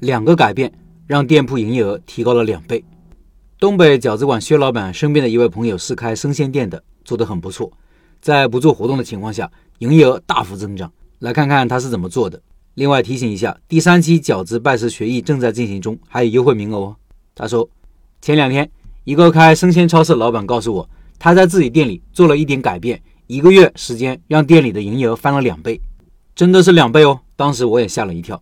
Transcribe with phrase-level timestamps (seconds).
[0.00, 0.72] 两个改变
[1.06, 2.84] 让店铺营业额提高了两倍。
[3.58, 7.72] 东北饺子馆薛老板身边的一位朋友是开生鲜店的，做得很不错，
[8.20, 10.92] 在不做活动的情况下，营业额大幅增长。
[11.18, 12.40] 来看看他是怎么做的。
[12.74, 16.96] 另外提醒一下，第三期饺子拜师学艺正在进行中，还有优惠名额哦。
[17.34, 17.68] 他说，
[18.20, 18.70] 前两天
[19.02, 20.88] 一个开生鲜超市老板告诉我，
[21.18, 25.80] 他在自己店里做了一点改变，一个月时间让店里的营业额翻了两倍，
[26.36, 27.18] 真的是两倍哦。
[27.34, 28.40] 当时我也吓了一跳。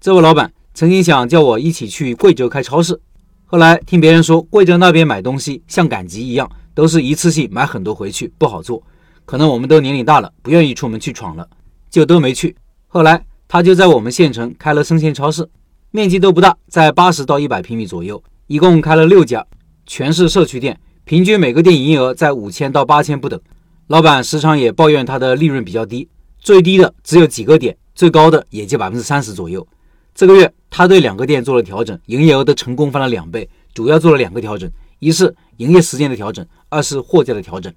[0.00, 2.98] 这位老板曾经想叫我一起去贵州开超市。
[3.44, 8.82] 后来听别人说，贵州那边买东西像赶集一样，都是一次性买很多回去，不好做。
[9.26, 11.46] 可能我们都年龄大了，不愿意出门去闯了，
[11.90, 12.56] 就都没去。
[12.88, 15.46] 后来他就在我们县城开了生鲜超市，
[15.90, 19.46] 面积都不大，在八十到一百平米左右，一共开了六家，
[19.84, 23.38] 全是社区店，平均每个店营业额在五千到八千不等。
[23.88, 26.08] 老板时常也抱怨他的利润比较低，
[26.38, 29.66] 最低的只有几个点，最高的也就百分之三十左右。
[30.14, 30.52] 这个月。
[30.74, 33.46] 他对两个店做了调整，营业额的成功翻了两倍。
[33.74, 37.70] 主要做了两个调整，一是营业时间的调整，二是货架的调整。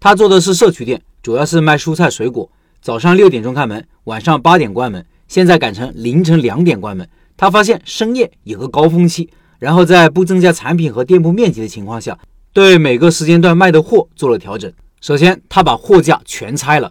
[0.00, 2.50] 他做的是社区店，主要是卖蔬菜水果，
[2.80, 5.04] 早上六点钟开门，晚上八点关门。
[5.28, 7.06] 现在改成凌晨两点关门。
[7.36, 9.28] 他发现深夜有个高峰期，
[9.58, 12.18] 然后在不增加产品和店铺面积的情况下，
[12.54, 14.72] 对每个时间段卖的货做了调整。
[15.02, 16.90] 首先，他把货架全拆了。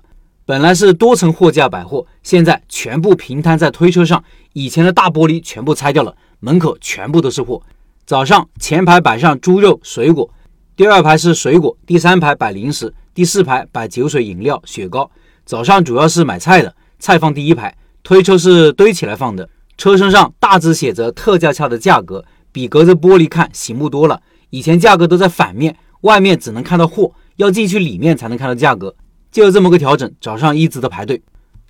[0.50, 4.24] 本来是多层货架摆货，现在全部平摊在推车上。
[4.54, 7.62] 以前的大玻璃全部拆掉了，门口全部都是货。
[8.04, 10.28] 早上前排摆上猪肉、水果，
[10.76, 15.12] 第二排是水果，第三排摆零食，第四排摆酒水、饮料、雪糕。
[15.46, 19.48] 早上主要是买菜的，菜放第一排，推车是堆起来放的。
[19.78, 24.20] 车身上大字写着特价价的价格，比隔着玻璃看醒目多了。
[24.50, 28.96] 以前价格都在反面，外面只能看到货，要进去里面才能看到价格。
[29.32, 31.22] 就这么个调整，早上一直的排队。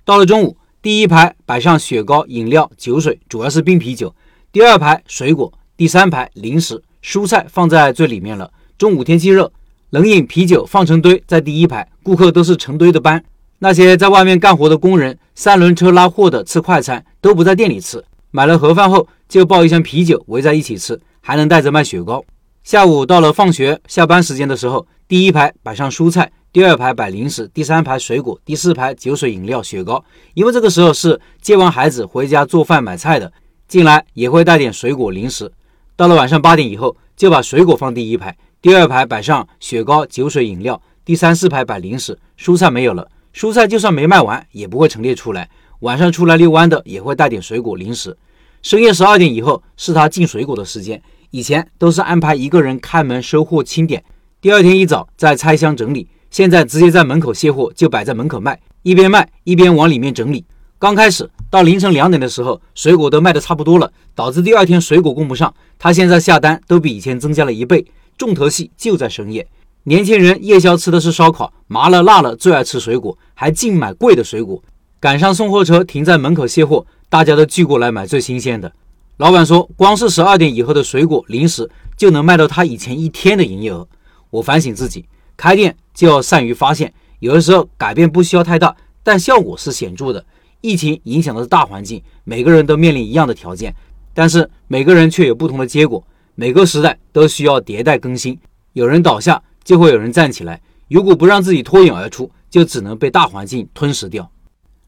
[0.04, 4.08] 到了中午，第一排摆上雪糕、饮料、酒水，主要是冰啤酒；
[4.50, 8.50] 第二排水果，第三排零食、蔬菜放在最里面了。
[8.78, 9.52] 中午天气热，
[9.90, 13.22] 冷饮、啤酒放成堆在第一排，顾客都是成堆的搬。
[13.58, 22.24] 那些在外面干活的工人、三轮车拉货的吃快餐都不在店里吃，买了盒饭后就抱一箱啤酒围在一起吃，还能带着卖雪糕。
[22.64, 26.32] 下午到了放学、下班时间的时候，第一排摆上蔬菜。
[26.52, 30.04] 第二排摆零食，第三排水果，第四排酒水、饮料、雪糕。
[30.34, 33.32] 因为这个时候是接完孩子回家做饭买菜的，
[33.68, 35.52] 进来也会带点水果零食。
[35.94, 42.18] 到了晚上八点以后，就把水果放第一排，第二排摆上雪糕、酒水、饮料，第三四排摆零食。
[42.36, 45.48] 蔬菜没有了，蔬菜就算没卖完，也不会陈列出来。
[45.80, 48.18] 晚上出来遛弯的也会带点水果零食。
[48.60, 51.00] 深夜十二点以后是他进水果的时间，
[51.30, 54.02] 以前都是安排一个人开门收货清点，
[54.40, 56.08] 第二天一早再拆箱整理。
[56.30, 60.44] 现在直接在门口卸货，就摆在门口卖，一边卖一边往里面整理。
[60.78, 65.52] 刚开始到凌晨两点的时候，水果都卖的差不多了，导致第二天水果供不上。
[65.78, 67.84] 他现在下单都比以前增加了一倍，
[68.16, 69.46] 重头戏就在深夜。
[69.82, 74.62] 年轻人夜宵吃的是烧烤，麻了辣了，最爱吃水果，还净买贵的水果。
[75.00, 78.70] 赶上送货车停在门口卸货，大家都聚过来买最新鲜的。
[79.16, 83.86] 老板说，光是十二点以后的水果零食就能卖到他以前一天的营业额。
[84.30, 85.04] 我反省自己。
[85.36, 90.24] 开店就要善于发现，有的时候改变不需要太大，但效果是显著的。
[90.62, 93.74] 疫情影响的是大环境，每个人都面临一样的条件，
[94.14, 96.02] 但是每个人却有不同的结果。
[96.34, 98.40] 每个时代都需要迭代更新，
[98.72, 100.58] 有人倒下就会有人站起来。
[100.88, 104.32] 如果不让自己脱颖而出，就只能被大环境吞噬掉。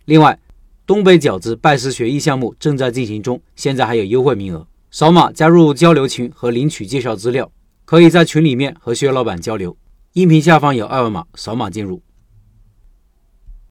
[0.06, 0.38] 另外，
[0.86, 7.52] 东北饺子拜师学艺项目正在进行中，现在还有优惠名额，扫码加入交流群和领取介绍资料，
[7.84, 9.76] 可以在群里面和薛老板交流。
[10.14, 12.02] 音频下方有二维码，扫码进入。